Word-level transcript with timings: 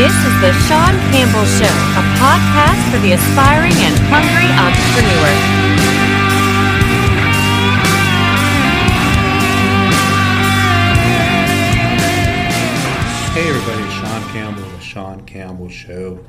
This 0.00 0.14
is 0.14 0.40
the 0.40 0.52
Sean 0.66 0.96
Campbell 1.12 1.44
Show, 1.44 1.66
a 1.66 2.04
podcast 2.16 2.90
for 2.90 2.98
the 3.00 3.12
aspiring 3.12 3.74
and 3.74 3.94
hungry 4.08 4.48
entrepreneur. 4.56 5.28
Hey 13.34 13.50
everybody, 13.50 13.82
it's 13.82 13.92
Sean 13.92 14.22
Campbell, 14.32 14.62
the 14.70 14.80
Sean 14.80 15.26
Campbell 15.26 15.68
Show, 15.68 16.24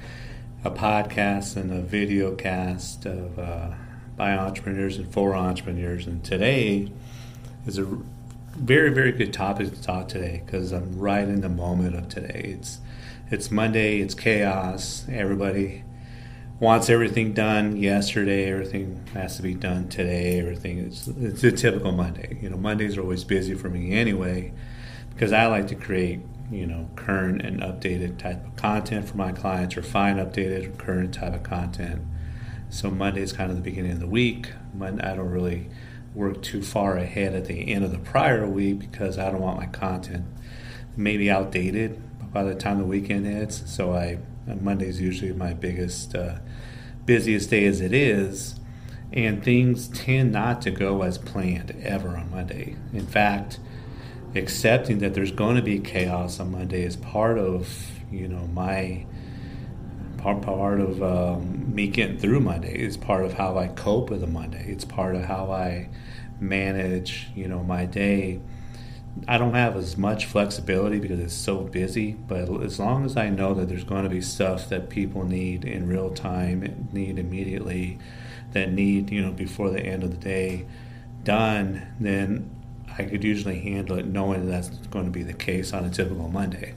a 0.66 0.70
podcast 0.70 1.56
and 1.56 1.72
a 1.72 1.80
video 1.80 2.36
cast 2.36 3.06
of 3.06 3.40
uh, 3.40 3.70
by 4.18 4.34
entrepreneurs 4.34 4.98
and 4.98 5.10
for 5.14 5.34
entrepreneurs. 5.34 6.08
And 6.08 6.22
today 6.26 6.92
is 7.66 7.78
a 7.78 7.86
very, 8.56 8.90
very 8.90 9.12
good 9.12 9.34
topic 9.34 9.70
to 9.74 9.82
talk 9.82 10.08
today 10.08 10.42
because 10.46 10.72
I'm 10.72 10.98
right 11.00 11.28
in 11.28 11.42
the 11.42 11.50
moment 11.50 11.96
of 11.96 12.10
today. 12.10 12.56
It's 12.58 12.80
it's 13.30 13.50
Monday, 13.50 14.02
it's 14.02 14.14
chaos. 14.14 15.06
Everybody 15.10 15.84
wants 16.60 16.90
everything 16.90 17.34
done 17.34 17.78
yesterday, 17.78 18.52
everything 18.52 19.08
has 19.14 19.38
to 19.38 19.42
be 19.42 19.56
done 19.56 19.88
today, 19.88 20.40
everything 20.40 20.80
is 20.80 21.08
it's 21.08 21.44
a 21.44 21.52
typical 21.52 21.92
Monday. 21.92 22.38
You 22.42 22.50
know, 22.50 22.58
Mondays 22.58 22.98
are 22.98 23.02
always 23.02 23.24
busy 23.24 23.56
for 23.56 23.70
me 23.70 23.94
anyway 23.94 24.54
because 25.10 25.32
I 25.34 25.48
like 25.48 25.68
to 25.68 25.76
create, 25.76 26.20
you 26.52 26.68
know, 26.68 26.90
current 26.96 27.42
and 27.42 27.62
updated 27.62 28.18
type 28.18 28.46
of 28.46 28.56
content 28.58 29.08
for 29.08 29.18
my 29.18 29.32
clients 29.32 29.78
or 29.78 29.82
find 29.82 30.20
updated 30.20 30.78
current 30.78 31.14
type 31.14 31.34
of 31.34 31.44
content. 31.44 32.02
So 32.70 32.90
Monday 32.92 33.22
is 33.22 33.34
kind 33.34 33.50
of 33.50 33.58
the 33.58 33.64
beginning 33.64 33.94
of 33.94 34.00
the 34.00 34.08
week. 34.08 34.52
Monday, 34.74 35.04
I 35.04 35.16
don't 35.16 35.30
really 35.30 35.70
work 36.14 36.42
too 36.42 36.62
far 36.62 36.98
ahead 36.98 37.34
at 37.34 37.46
the 37.46 37.72
end 37.72 37.86
of 37.86 37.92
the 37.92 38.00
prior 38.00 38.48
week 38.48 38.80
because 38.80 39.18
I 39.18 39.32
don't 39.32 39.42
want 39.42 39.58
my 39.58 39.68
content 39.68 40.26
maybe 40.98 41.32
outdated 41.32 42.02
by 42.34 42.44
the 42.44 42.56
time 42.56 42.80
the 42.80 42.86
weekend 42.86 43.26
hits. 43.26 43.64
So 43.72 43.94
I 43.94 44.20
Monday's 44.48 45.00
usually 45.00 45.34
my 45.34 45.54
biggest, 45.54 46.16
uh, 46.16 46.36
busiest 47.06 47.50
day 47.50 47.66
as 47.66 47.82
it 47.82 47.94
is, 47.94 48.60
and 49.14 49.44
things 49.44 49.88
tend 49.90 50.32
not 50.32 50.62
to 50.64 50.72
go 50.72 51.04
as 51.04 51.18
planned 51.18 51.76
ever 51.84 52.10
on 52.18 52.32
Monday. 52.32 52.76
In 52.94 53.06
fact, 53.06 53.60
accepting 54.36 55.00
that 55.00 55.14
there's 55.14 55.32
going 55.32 55.58
to 55.58 55.62
be 55.62 55.80
chaos 55.80 56.40
on 56.40 56.52
Monday 56.52 56.84
is 56.84 56.96
part 56.96 57.38
of 57.38 57.92
you 58.12 58.28
know 58.28 58.48
my 58.48 59.06
part 60.22 60.42
part 60.42 60.80
of 60.80 61.02
um, 61.02 61.74
me 61.74 61.88
getting 61.88 62.18
through 62.18 62.40
Monday. 62.42 62.76
It's 62.76 62.98
part 62.98 63.26
of 63.26 63.34
how 63.34 63.58
I 63.58 63.68
cope 63.68 64.10
with 64.10 64.24
a 64.24 64.28
Monday. 64.28 64.66
It's 64.68 64.86
part 64.86 65.16
of 65.16 65.24
how 65.26 65.52
I 65.52 65.90
manage 66.40 67.28
you 67.36 67.48
know 67.48 67.64
my 67.64 67.86
day 67.86 68.40
I 69.28 69.38
don't 69.38 69.54
have 69.54 69.76
as 69.76 69.98
much 69.98 70.26
flexibility 70.26 71.00
because 71.00 71.20
it's 71.20 71.34
so 71.34 71.60
busy, 71.60 72.14
but 72.14 72.50
as 72.64 72.80
long 72.80 73.06
as 73.06 73.18
I 73.18 73.30
know 73.30 73.54
that 73.54 73.68
there's 73.68 73.84
going 73.84 74.04
to 74.04 74.10
be 74.10 74.22
stuff 74.22 74.70
that 74.70 74.90
people 74.90 75.26
need 75.26 75.66
in 75.66 75.88
real 75.88 76.12
time, 76.12 76.88
need 76.92 77.20
immediately, 77.20 78.00
that 78.54 78.72
need, 78.72 79.12
you 79.12 79.22
know, 79.22 79.32
before 79.32 79.70
the 79.70 79.82
end 79.82 80.04
of 80.04 80.12
the 80.12 80.18
day 80.18 80.66
done, 81.24 81.94
then 82.00 82.50
I 82.98 83.04
could 83.04 83.24
usually 83.24 83.60
handle 83.60 84.00
it 84.00 84.06
knowing 84.06 84.46
that 84.46 84.52
that's 84.52 84.88
going 84.88 85.06
to 85.06 85.12
be 85.12 85.24
the 85.24 85.34
case 85.34 85.74
on 85.74 85.86
a 85.86 85.90
typical 85.90 86.30
Monday. 86.30 86.74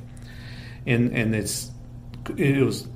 And 0.86 1.12
and 1.12 1.34
it's 1.34 1.70
it 2.36 2.62
was 2.62 2.88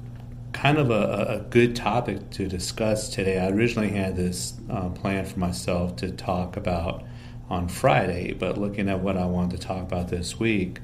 kind 0.63 0.79
of 0.79 0.91
a, 0.91 1.37
a 1.37 1.39
good 1.51 1.77
topic 1.77 2.31
to 2.31 2.49
discuss 2.49 3.09
today. 3.09 3.39
I 3.39 3.49
originally 3.49 3.91
had 3.91 4.17
this 4.17 4.55
uh, 4.69 4.89
plan 4.89 5.25
for 5.25 5.39
myself 5.39 5.95
to 5.97 6.11
talk 6.11 6.57
about 6.57 7.05
on 7.49 7.69
Friday, 7.69 8.33
but 8.33 8.59
looking 8.59 8.89
at 8.89 8.99
what 8.99 9.17
I 9.17 9.25
wanted 9.27 9.61
to 9.61 9.67
talk 9.69 9.83
about 9.83 10.09
this 10.09 10.41
week, 10.41 10.81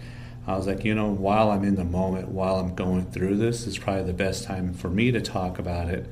I 0.46 0.56
was 0.56 0.68
like, 0.68 0.84
you 0.84 0.94
know, 0.94 1.08
while 1.08 1.50
I'm 1.50 1.64
in 1.64 1.74
the 1.74 1.84
moment, 1.84 2.28
while 2.28 2.60
I'm 2.60 2.76
going 2.76 3.06
through 3.06 3.38
this, 3.38 3.66
is 3.66 3.76
probably 3.76 4.04
the 4.04 4.12
best 4.12 4.44
time 4.44 4.74
for 4.74 4.88
me 4.88 5.10
to 5.10 5.20
talk 5.20 5.58
about 5.58 5.88
it 5.88 6.08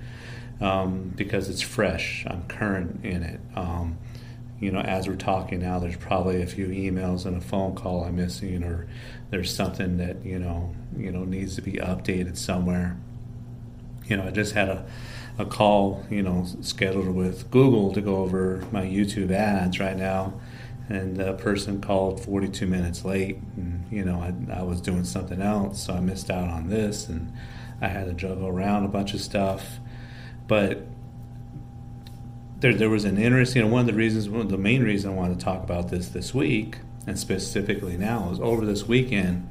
um, 0.60 1.12
because 1.14 1.48
it's 1.48 1.62
fresh. 1.62 2.26
I'm 2.26 2.42
current 2.48 3.04
in 3.04 3.22
it. 3.22 3.40
Um, 3.54 3.96
you 4.58 4.72
know, 4.72 4.80
as 4.80 5.06
we're 5.06 5.14
talking 5.14 5.60
now, 5.60 5.78
there's 5.78 5.96
probably 5.96 6.42
a 6.42 6.46
few 6.46 6.66
emails 6.66 7.26
and 7.26 7.36
a 7.36 7.40
phone 7.40 7.76
call 7.76 8.02
I'm 8.02 8.16
missing, 8.16 8.64
or 8.64 8.88
there's 9.30 9.54
something 9.54 9.98
that 9.98 10.24
you 10.24 10.40
know, 10.40 10.74
you 10.96 11.12
know, 11.12 11.22
needs 11.22 11.54
to 11.56 11.62
be 11.62 11.74
updated 11.74 12.36
somewhere. 12.36 12.96
You 14.06 14.16
know, 14.16 14.24
I 14.24 14.30
just 14.30 14.54
had 14.54 14.68
a 14.68 14.84
a 15.38 15.46
call, 15.46 16.04
you 16.10 16.22
know, 16.22 16.46
scheduled 16.60 17.14
with 17.14 17.50
Google 17.50 17.92
to 17.92 18.00
go 18.00 18.16
over 18.16 18.64
my 18.70 18.82
YouTube 18.82 19.30
ads 19.30 19.80
right 19.80 19.96
now. 19.96 20.34
And 20.88 21.16
the 21.16 21.34
person 21.34 21.80
called 21.80 22.22
42 22.22 22.66
minutes 22.66 23.04
late, 23.04 23.38
and 23.56 23.86
you 23.90 24.04
know, 24.04 24.20
I, 24.20 24.58
I 24.58 24.62
was 24.62 24.80
doing 24.80 25.04
something 25.04 25.40
else, 25.40 25.84
so 25.84 25.94
I 25.94 26.00
missed 26.00 26.28
out 26.28 26.50
on 26.50 26.68
this, 26.68 27.08
and 27.08 27.32
I 27.80 27.88
had 27.88 28.06
to 28.06 28.12
juggle 28.12 28.48
around 28.48 28.84
a 28.84 28.88
bunch 28.88 29.14
of 29.14 29.20
stuff. 29.20 29.78
But 30.48 30.84
there, 32.58 32.74
there 32.74 32.90
was 32.90 33.04
an 33.04 33.16
interesting, 33.16 33.70
one 33.70 33.82
of 33.82 33.86
the 33.86 33.94
reasons, 33.94 34.28
one 34.28 34.42
of 34.42 34.50
the 34.50 34.58
main 34.58 34.82
reason 34.82 35.12
I 35.12 35.14
wanted 35.14 35.38
to 35.38 35.44
talk 35.44 35.62
about 35.62 35.88
this 35.88 36.08
this 36.08 36.34
week, 36.34 36.78
and 37.06 37.18
specifically 37.18 37.96
now, 37.96 38.30
is 38.30 38.40
over 38.40 38.66
this 38.66 38.86
weekend, 38.86 39.48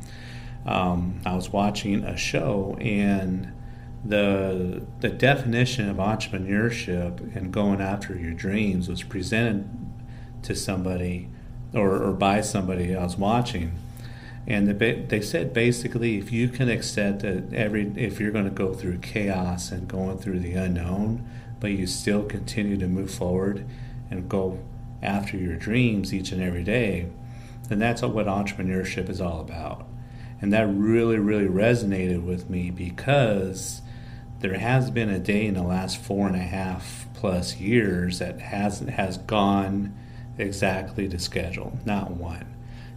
um, 0.66 1.22
I 1.25 1.33
was 1.33 1.50
watching 1.50 2.03
a 2.03 2.18
show 2.18 2.78
and 2.79 3.51
the 4.03 4.81
the 5.00 5.09
definition 5.09 5.89
of 5.89 5.97
entrepreneurship 5.97 7.35
and 7.35 7.51
going 7.51 7.81
after 7.81 8.17
your 8.17 8.34
dreams 8.34 8.89
was 8.89 9.03
presented 9.03 9.69
to 10.44 10.56
somebody 10.56 11.29
or, 11.73 12.03
or 12.03 12.12
by 12.12 12.41
somebody 12.41 12.95
I 12.95 13.03
was 13.03 13.16
watching. 13.16 13.73
And 14.47 14.67
the, 14.67 14.73
they 14.73 15.22
said 15.22 15.53
basically 15.53 16.17
if 16.17 16.31
you 16.31 16.50
can 16.50 16.67
accept 16.67 17.19
that 17.22 17.53
every 17.53 17.91
if 17.95 18.19
you're 18.19 18.31
going 18.31 18.45
to 18.45 18.51
go 18.51 18.73
through 18.73 18.97
chaos 19.00 19.72
and 19.72 19.88
going 19.88 20.18
through 20.18 20.39
the 20.39 20.53
unknown 20.53 21.28
but 21.59 21.69
you 21.69 21.85
still 21.85 22.23
continue 22.23 22.75
to 22.78 22.88
move 22.88 23.13
forward 23.13 23.63
and 24.09 24.28
go 24.28 24.59
after 25.03 25.38
your 25.38 25.56
dreams 25.56 26.12
each 26.12 26.31
and 26.31 26.41
every 26.41 26.63
day 26.63 27.07
then 27.69 27.78
that's 27.78 28.01
what 28.01 28.25
entrepreneurship 28.25 29.09
is 29.09 29.22
all 29.22 29.39
about. 29.39 29.88
And 30.41 30.51
that 30.53 30.68
really 30.68 31.19
really 31.19 31.47
resonated 31.47 32.25
with 32.25 32.50
me 32.50 32.72
because 32.72 33.83
there 34.41 34.57
has 34.57 34.90
been 34.90 35.09
a 35.09 35.19
day 35.19 35.46
in 35.46 35.53
the 35.53 35.63
last 35.63 35.97
four 35.97 36.28
and 36.28 36.35
a 36.35 36.40
half 36.40 37.07
plus 37.13 37.57
years 37.57 38.19
that 38.19 38.40
hasn't 38.40 38.90
has 38.90 39.18
gone 39.18 39.96
exactly 40.38 41.07
to 41.07 41.19
schedule, 41.19 41.78
not 41.85 42.12
one. 42.12 42.46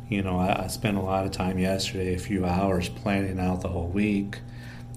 You 0.09 0.23
know, 0.23 0.39
I, 0.39 0.65
I 0.65 0.67
spent 0.69 0.97
a 0.97 1.03
lot 1.03 1.27
of 1.27 1.33
time 1.33 1.59
yesterday, 1.59 2.15
a 2.15 2.19
few 2.19 2.47
hours 2.47 2.89
planning 2.89 3.39
out 3.39 3.61
the 3.61 3.69
whole 3.69 3.89
week. 3.89 4.41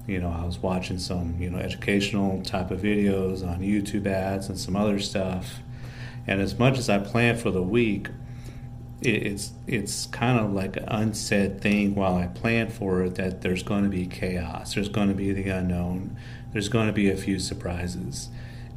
You 0.06 0.20
know, 0.20 0.30
I 0.30 0.44
was 0.44 0.58
watching 0.58 0.98
some, 0.98 1.36
you 1.38 1.50
know, 1.50 1.58
educational 1.58 2.42
type 2.42 2.70
of 2.70 2.80
videos 2.80 3.46
on 3.46 3.60
YouTube 3.60 4.06
ads 4.06 4.48
and 4.48 4.58
some 4.58 4.74
other 4.74 4.98
stuff. 4.98 5.60
And 6.26 6.40
as 6.40 6.58
much 6.58 6.78
as 6.78 6.88
I 6.88 6.98
planned 6.98 7.40
for 7.40 7.50
the 7.50 7.62
week, 7.62 8.08
it's 9.00 9.52
it's 9.66 10.06
kind 10.06 10.40
of 10.40 10.52
like 10.52 10.76
an 10.76 10.84
unsaid 10.88 11.60
thing 11.60 11.94
while 11.94 12.16
I 12.16 12.26
plan 12.26 12.68
for 12.68 13.04
it 13.04 13.14
that 13.14 13.42
there's 13.42 13.62
going 13.62 13.84
to 13.84 13.88
be 13.88 14.06
chaos. 14.06 14.74
There's 14.74 14.88
going 14.88 15.08
to 15.08 15.14
be 15.14 15.32
the 15.32 15.48
unknown 15.50 16.16
there's 16.52 16.68
going 16.68 16.86
to 16.86 16.92
be 16.92 17.10
a 17.10 17.16
few 17.16 17.38
surprises. 17.38 18.28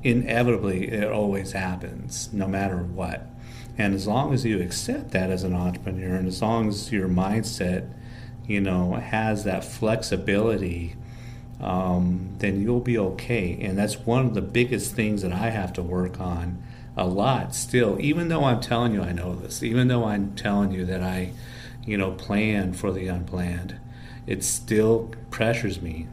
Inevitably, 0.04 0.90
it 0.90 1.12
always 1.12 1.54
happens, 1.54 2.30
no 2.34 2.48
matter 2.48 2.78
what. 2.78 3.28
And 3.78 3.94
as 3.94 4.08
long 4.08 4.34
as 4.34 4.44
you 4.44 4.62
accept 4.62 5.12
that 5.12 5.30
as 5.30 5.44
an 5.44 5.54
entrepreneur, 5.54 6.16
and 6.16 6.28
as 6.28 6.42
long 6.42 6.68
as 6.68 6.92
your 6.92 7.08
mindset, 7.08 7.90
you 8.46 8.60
know, 8.60 8.94
has 8.94 9.46
that 9.46 9.64
flexibility, 9.64 10.96
um, 11.62 12.36
then 12.40 12.62
you'll 12.62 12.82
be 12.82 12.98
okay. 12.98 13.58
And 13.62 13.78
that's 13.78 14.00
one 14.00 14.26
of 14.26 14.34
the 14.34 14.42
biggest 14.42 14.94
things 14.94 15.22
that 15.22 15.32
I 15.32 15.50
have 15.50 15.72
to 15.74 15.84
work 15.84 16.20
on 16.20 16.62
a 16.96 17.08
lot 17.08 17.56
still. 17.56 17.98
Even 18.00 18.28
though 18.28 18.44
I'm 18.44 18.60
telling 18.60 18.94
you 18.94 19.02
I 19.02 19.12
know 19.12 19.36
this, 19.36 19.64
even 19.64 19.88
though 19.88 20.06
I'm 20.06 20.36
telling 20.36 20.72
you 20.72 20.86
that 20.86 21.02
I, 21.02 21.34
you 21.86 21.98
know, 21.98 22.12
plan 22.12 22.74
for 22.74 22.92
the 22.92 23.08
unplanned, 23.08 23.78
it 24.28 24.44
still 24.44 25.14
pressures 25.30 25.82
me 25.82 26.08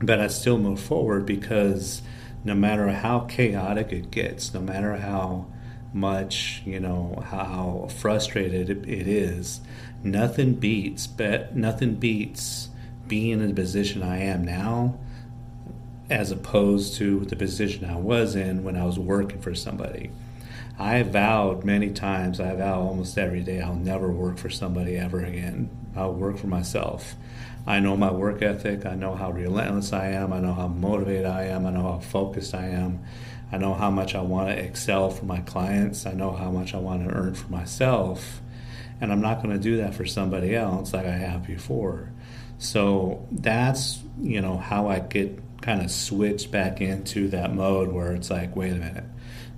but 0.00 0.20
I 0.20 0.28
still 0.28 0.58
move 0.58 0.80
forward 0.80 1.26
because 1.26 2.02
no 2.44 2.54
matter 2.54 2.88
how 2.88 3.20
chaotic 3.20 3.92
it 3.92 4.10
gets, 4.10 4.54
no 4.54 4.60
matter 4.60 4.96
how 4.96 5.46
much 5.92 6.62
you 6.66 6.78
know 6.78 7.22
how 7.26 7.88
frustrated 7.90 8.70
it, 8.70 9.08
is, 9.08 9.60
nothing 10.02 10.54
beats 10.54 11.06
but 11.06 11.56
nothing 11.56 11.94
beats 11.94 12.68
being 13.06 13.40
in 13.40 13.48
the 13.48 13.54
position 13.54 14.02
I 14.02 14.18
am 14.18 14.44
now 14.44 14.98
as 16.10 16.30
opposed 16.30 16.94
to 16.96 17.20
the 17.26 17.36
position 17.36 17.84
I 17.84 17.96
was 17.96 18.34
in 18.34 18.64
when 18.64 18.76
I 18.76 18.84
was 18.84 18.98
working 18.98 19.40
for 19.40 19.54
somebody. 19.54 20.10
I 20.78 21.02
vowed 21.02 21.64
many 21.64 21.90
times, 21.90 22.40
I 22.40 22.54
vow 22.54 22.80
almost 22.80 23.18
every 23.18 23.40
day, 23.40 23.60
I'll 23.60 23.74
never 23.74 24.10
work 24.10 24.38
for 24.38 24.48
somebody 24.48 24.96
ever 24.96 25.24
again. 25.24 25.70
I'll 25.96 26.12
work 26.12 26.38
for 26.38 26.46
myself. 26.46 27.16
I 27.66 27.80
know 27.80 27.96
my 27.96 28.10
work 28.10 28.40
ethic. 28.40 28.86
I 28.86 28.94
know 28.94 29.14
how 29.14 29.30
relentless 29.30 29.92
I 29.92 30.08
am. 30.12 30.32
I 30.32 30.40
know 30.40 30.54
how 30.54 30.68
motivated 30.68 31.26
I 31.26 31.44
am. 31.44 31.66
I 31.66 31.70
know 31.70 31.82
how 31.82 31.98
focused 31.98 32.54
I 32.54 32.68
am. 32.68 33.04
I 33.52 33.58
know 33.58 33.74
how 33.74 33.90
much 33.90 34.14
I 34.14 34.22
want 34.22 34.48
to 34.48 34.56
excel 34.56 35.10
for 35.10 35.26
my 35.26 35.40
clients. 35.40 36.06
I 36.06 36.12
know 36.12 36.32
how 36.32 36.50
much 36.50 36.74
I 36.74 36.78
want 36.78 37.06
to 37.06 37.14
earn 37.14 37.34
for 37.34 37.50
myself. 37.50 38.40
And 39.00 39.12
I'm 39.12 39.20
not 39.20 39.42
going 39.42 39.54
to 39.54 39.62
do 39.62 39.78
that 39.78 39.94
for 39.94 40.06
somebody 40.06 40.54
else 40.54 40.94
like 40.94 41.06
I 41.06 41.16
have 41.16 41.46
before. 41.46 42.10
So 42.58 43.26
that's 43.30 44.00
you 44.20 44.40
know 44.40 44.56
how 44.56 44.88
I 44.88 45.00
get 45.00 45.38
kind 45.60 45.82
of 45.82 45.90
switch 45.90 46.50
back 46.50 46.80
into 46.80 47.28
that 47.28 47.54
mode 47.54 47.90
where 47.90 48.14
it's 48.14 48.30
like, 48.30 48.54
wait 48.54 48.72
a 48.72 48.76
minute, 48.76 49.04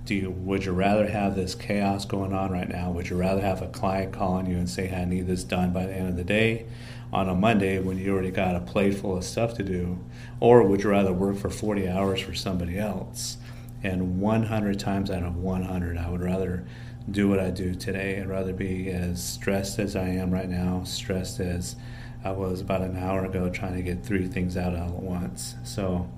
do 0.05 0.15
you 0.15 0.31
would 0.31 0.65
you 0.65 0.71
rather 0.71 1.07
have 1.07 1.35
this 1.35 1.55
chaos 1.55 2.05
going 2.05 2.33
on 2.33 2.51
right 2.51 2.69
now? 2.69 2.91
Would 2.91 3.09
you 3.09 3.17
rather 3.17 3.41
have 3.41 3.61
a 3.61 3.67
client 3.67 4.13
calling 4.13 4.47
you 4.47 4.57
and 4.57 4.69
say, 4.69 4.87
hey, 4.87 5.01
I 5.01 5.05
need 5.05 5.27
this 5.27 5.43
done 5.43 5.71
by 5.71 5.85
the 5.85 5.93
end 5.93 6.09
of 6.09 6.15
the 6.15 6.23
day 6.23 6.65
on 7.13 7.29
a 7.29 7.35
Monday 7.35 7.79
when 7.79 7.97
you 7.97 8.13
already 8.13 8.31
got 8.31 8.55
a 8.55 8.61
plate 8.61 8.95
full 8.95 9.17
of 9.17 9.23
stuff 9.23 9.53
to 9.55 9.63
do? 9.63 9.99
Or 10.39 10.63
would 10.63 10.83
you 10.83 10.89
rather 10.89 11.13
work 11.13 11.37
for 11.37 11.49
40 11.49 11.87
hours 11.87 12.21
for 12.21 12.33
somebody 12.33 12.79
else? 12.79 13.37
And 13.83 14.19
100 14.21 14.79
times 14.79 15.09
out 15.09 15.23
of 15.23 15.37
100, 15.37 15.97
I 15.97 16.09
would 16.09 16.21
rather 16.21 16.65
do 17.09 17.27
what 17.27 17.39
I 17.39 17.49
do 17.49 17.73
today. 17.73 18.19
I'd 18.19 18.29
rather 18.29 18.53
be 18.53 18.89
as 18.89 19.23
stressed 19.23 19.79
as 19.79 19.95
I 19.95 20.07
am 20.07 20.31
right 20.31 20.49
now, 20.49 20.83
stressed 20.83 21.39
as 21.39 21.75
I 22.23 22.31
was 22.31 22.61
about 22.61 22.81
an 22.81 22.97
hour 22.97 23.25
ago 23.25 23.49
trying 23.49 23.75
to 23.75 23.81
get 23.81 24.05
three 24.05 24.27
things 24.27 24.55
out 24.55 24.75
all 24.75 24.89
at 24.89 25.03
once. 25.03 25.55
So 25.63 26.09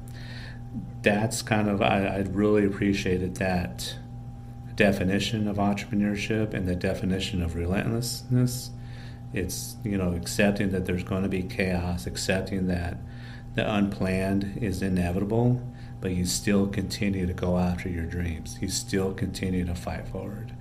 that's 1.02 1.42
kind 1.42 1.70
of, 1.70 1.82
I, 1.82 2.06
I 2.06 2.18
really 2.30 2.66
appreciated 2.66 3.36
that 3.36 3.96
definition 4.76 5.48
of 5.48 5.58
entrepreneurship 5.58 6.54
and 6.54 6.68
the 6.68 6.76
definition 6.76 7.42
of 7.42 7.56
relentlessness. 7.56 8.72
It's, 9.34 9.78
you 9.84 9.98
know, 9.98 10.14
accepting 10.14 10.72
that 10.72 10.86
there's 10.86 11.04
going 11.04 11.24
to 11.24 11.30
be 11.30 11.44
chaos, 11.44 12.06
accepting 12.06 12.68
that 12.68 12.98
the 13.56 13.72
unplanned 13.72 14.58
is 14.62 14.82
inevitable, 14.82 15.62
but 16.02 16.12
you 16.12 16.26
still 16.26 16.68
continue 16.68 17.26
to 17.26 17.34
go 17.34 17.58
after 17.58 17.88
your 17.88 18.06
dreams. 18.06 18.58
You 18.62 18.68
still 18.68 19.14
continue 19.14 19.66
to 19.66 19.76
fight 19.76 20.08
forward. 20.08 20.54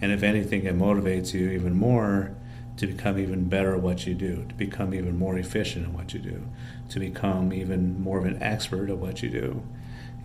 And 0.00 0.12
if 0.12 0.22
anything, 0.22 0.64
it 0.64 0.76
motivates 0.76 1.32
you 1.32 1.50
even 1.50 1.74
more 1.74 2.34
to 2.80 2.86
become 2.86 3.18
even 3.18 3.46
better 3.46 3.74
at 3.74 3.82
what 3.82 4.06
you 4.06 4.14
do, 4.14 4.46
to 4.48 4.54
become 4.54 4.94
even 4.94 5.18
more 5.18 5.36
efficient 5.36 5.86
at 5.86 5.92
what 5.92 6.14
you 6.14 6.18
do, 6.18 6.42
to 6.88 6.98
become 6.98 7.52
even 7.52 8.02
more 8.02 8.16
of 8.16 8.24
an 8.24 8.42
expert 8.42 8.88
at 8.88 8.96
what 8.96 9.22
you 9.22 9.28
do. 9.28 9.62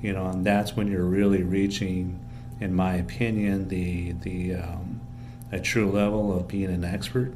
You 0.01 0.13
know, 0.13 0.27
and 0.27 0.45
that's 0.45 0.73
when 0.73 0.87
you're 0.87 1.03
really 1.03 1.43
reaching, 1.43 2.17
in 2.61 2.73
my 2.73 2.95
opinion, 2.95 3.67
the 3.67 4.13
the 4.13 4.55
um, 4.55 5.01
a 5.51 5.59
true 5.59 5.91
level 5.91 6.33
of 6.33 6.47
being 6.47 6.71
an 6.71 6.85
expert 6.85 7.33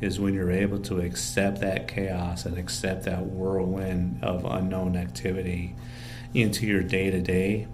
is 0.00 0.18
when 0.18 0.32
you're 0.32 0.50
able 0.50 0.78
to 0.78 0.98
accept 0.98 1.60
that 1.60 1.86
chaos 1.86 2.46
and 2.46 2.56
accept 2.56 3.04
that 3.04 3.26
whirlwind 3.26 4.18
of 4.22 4.46
unknown 4.46 4.96
activity 4.96 5.76
into 6.32 6.66
your 6.66 6.82
day 6.82 7.10
to 7.10 7.20
day, 7.20 7.68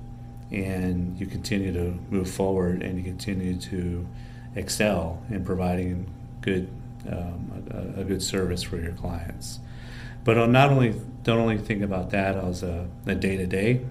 and 0.50 1.20
you 1.20 1.26
continue 1.26 1.72
to 1.72 2.00
move 2.10 2.28
forward 2.28 2.82
and 2.82 2.98
you 2.98 3.04
continue 3.04 3.56
to 3.56 4.08
excel 4.56 5.22
in 5.30 5.44
providing 5.44 6.12
good 6.40 6.68
um, 7.08 7.64
a, 7.70 8.00
a, 8.00 8.04
good 8.04 8.22
service 8.22 8.62
for 8.62 8.76
your 8.76 8.92
clients. 8.92 9.60
But 10.24 10.38
I'll 10.38 10.46
not 10.46 10.70
only 10.70 10.94
don't 11.22 11.38
only 11.38 11.58
think 11.58 11.82
about 11.82 12.10
that 12.10 12.36
as 12.36 12.62
a 12.62 12.88
day 13.06 13.36
to 13.36 13.46
day, 13.46 13.86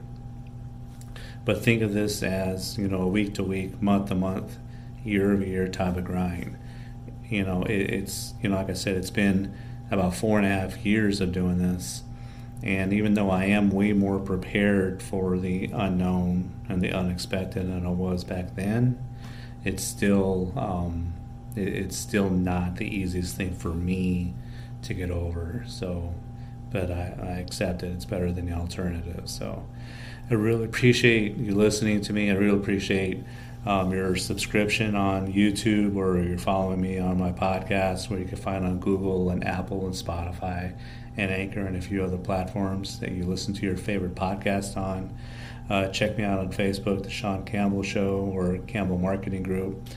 but 1.45 1.63
think 1.63 1.81
of 1.81 1.93
this 1.93 2.21
as 2.21 2.77
you 2.77 2.87
know 2.87 3.01
a 3.01 3.07
week 3.07 3.33
to 3.35 3.43
week, 3.43 3.81
month 3.81 4.09
to 4.09 4.15
month, 4.15 4.57
year 5.03 5.31
over 5.31 5.43
year 5.43 5.67
type 5.67 5.97
of 5.97 6.05
grind. 6.05 6.57
You 7.27 7.43
know, 7.43 7.63
it, 7.63 7.91
it's 7.91 8.33
you 8.41 8.49
know 8.49 8.57
like 8.57 8.69
I 8.69 8.73
said, 8.73 8.97
it's 8.97 9.09
been 9.09 9.55
about 9.91 10.15
four 10.15 10.37
and 10.37 10.45
a 10.45 10.49
half 10.49 10.85
years 10.85 11.21
of 11.21 11.31
doing 11.31 11.57
this, 11.57 12.03
and 12.61 12.93
even 12.93 13.15
though 13.15 13.31
I 13.31 13.45
am 13.45 13.71
way 13.71 13.93
more 13.93 14.19
prepared 14.19 15.01
for 15.01 15.37
the 15.37 15.65
unknown 15.73 16.51
and 16.69 16.81
the 16.81 16.91
unexpected 16.91 17.67
than 17.67 17.85
I 17.85 17.89
was 17.89 18.23
back 18.23 18.55
then, 18.55 19.03
it's 19.63 19.83
still 19.83 20.53
um, 20.55 21.13
it's 21.59 21.97
still 21.97 22.29
not 22.29 22.77
the 22.77 22.85
easiest 22.85 23.35
thing 23.35 23.53
for 23.53 23.69
me 23.69 24.33
to 24.83 24.93
get 24.93 25.11
over. 25.11 25.63
So, 25.67 26.13
but 26.71 26.91
I, 26.91 27.15
I 27.21 27.31
accept 27.39 27.83
it. 27.83 27.91
It's 27.91 28.05
better 28.05 28.31
than 28.31 28.45
the 28.45 28.53
alternative. 28.53 29.29
So, 29.29 29.65
I 30.29 30.35
really 30.35 30.65
appreciate 30.65 31.37
you 31.37 31.55
listening 31.55 32.01
to 32.01 32.13
me. 32.13 32.29
I 32.29 32.35
really 32.35 32.57
appreciate 32.57 33.23
um, 33.65 33.91
your 33.91 34.15
subscription 34.15 34.95
on 34.95 35.33
YouTube 35.33 35.95
or 35.95 36.21
you're 36.21 36.37
following 36.37 36.79
me 36.79 36.99
on 36.99 37.17
my 37.17 37.31
podcast, 37.31 38.09
where 38.09 38.19
you 38.19 38.25
can 38.25 38.37
find 38.37 38.63
on 38.63 38.79
Google 38.79 39.31
and 39.31 39.45
Apple 39.45 39.85
and 39.85 39.93
Spotify 39.93 40.75
and 41.17 41.31
Anchor 41.31 41.65
and 41.65 41.75
a 41.75 41.81
few 41.81 42.03
other 42.03 42.17
platforms 42.17 42.99
that 42.99 43.11
you 43.11 43.23
listen 43.25 43.53
to 43.55 43.65
your 43.65 43.75
favorite 43.75 44.15
podcast 44.15 44.77
on. 44.77 45.17
Uh, 45.69 45.87
check 45.89 46.17
me 46.17 46.23
out 46.23 46.39
on 46.39 46.51
Facebook, 46.51 47.03
The 47.03 47.09
Sean 47.09 47.43
Campbell 47.43 47.83
Show 47.83 48.31
or 48.33 48.59
Campbell 48.59 48.97
Marketing 48.97 49.43
Group 49.43 49.87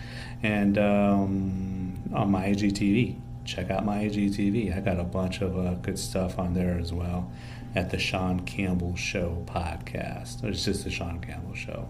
and 0.42 0.78
um, 0.78 2.02
on 2.14 2.30
my 2.30 2.48
IGTV. 2.48 3.18
Check 3.44 3.70
out 3.70 3.84
my 3.84 4.04
IGTV. 4.04 4.76
I 4.76 4.80
got 4.80 5.00
a 5.00 5.04
bunch 5.04 5.40
of 5.40 5.58
uh, 5.58 5.74
good 5.74 5.98
stuff 5.98 6.38
on 6.38 6.54
there 6.54 6.78
as 6.78 6.92
well 6.92 7.30
at 7.74 7.90
the 7.90 7.98
Sean 7.98 8.40
Campbell 8.40 8.94
Show 8.96 9.42
podcast. 9.46 10.44
It's 10.44 10.64
just 10.64 10.84
the 10.84 10.90
Sean 10.90 11.20
Campbell 11.20 11.54
Show. 11.54 11.88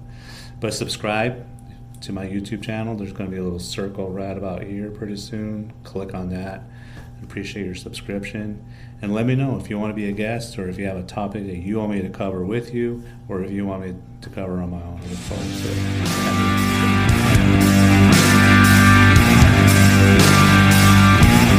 But 0.61 0.75
subscribe 0.75 1.47
to 2.03 2.13
my 2.13 2.27
YouTube 2.27 2.63
channel. 2.63 2.95
There's 2.97 3.13
going 3.13 3.29
to 3.31 3.35
be 3.35 3.41
a 3.41 3.43
little 3.43 3.59
circle 3.59 4.11
right 4.11 4.37
about 4.37 4.63
here 4.63 4.91
pretty 4.91 5.17
soon. 5.17 5.73
Click 5.85 6.15
on 6.15 6.31
that. 6.31 6.63
Appreciate 7.23 7.65
your 7.65 7.75
subscription. 7.75 8.65
And 9.01 9.15
let 9.15 9.27
me 9.27 9.35
know 9.35 9.59
if 9.59 9.71
you 9.71 9.79
want 9.79 9.91
to 9.91 9.95
be 9.95 10.09
a 10.09 10.13
guest 10.13 10.59
or 10.59 10.69
if 10.69 10.79
you 10.79 10.87
have 10.87 10.97
a 10.97 11.03
topic 11.03 11.47
that 11.47 11.57
you 11.57 11.79
want 11.79 11.93
me 11.93 12.03
to 12.03 12.09
cover 12.09 12.45
with 12.45 12.75
you 12.75 13.05
or 13.29 13.43
if 13.43 13.51
you 13.51 13.67
want 13.67 13.83
me 13.85 13.95
to 14.21 14.31
cover 14.31 14.61
on 14.61 14.71
my 14.71 14.83
own. 14.83 15.01